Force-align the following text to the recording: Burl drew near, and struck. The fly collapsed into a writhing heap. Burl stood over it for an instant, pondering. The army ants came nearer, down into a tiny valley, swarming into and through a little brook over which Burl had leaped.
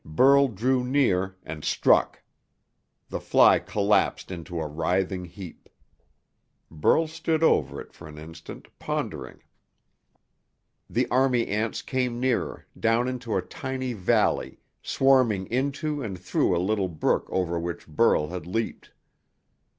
Burl 0.03 0.47
drew 0.47 0.83
near, 0.83 1.37
and 1.43 1.63
struck. 1.63 2.23
The 3.09 3.19
fly 3.19 3.59
collapsed 3.59 4.31
into 4.31 4.59
a 4.59 4.65
writhing 4.65 5.25
heap. 5.25 5.69
Burl 6.71 7.05
stood 7.05 7.43
over 7.43 7.79
it 7.79 7.93
for 7.93 8.07
an 8.07 8.17
instant, 8.17 8.67
pondering. 8.79 9.43
The 10.89 11.07
army 11.11 11.45
ants 11.45 11.83
came 11.83 12.19
nearer, 12.19 12.65
down 12.79 13.07
into 13.07 13.37
a 13.37 13.43
tiny 13.43 13.93
valley, 13.93 14.57
swarming 14.81 15.45
into 15.51 16.01
and 16.01 16.17
through 16.19 16.57
a 16.57 16.57
little 16.57 16.89
brook 16.89 17.27
over 17.31 17.59
which 17.59 17.85
Burl 17.85 18.29
had 18.29 18.47
leaped. 18.47 18.91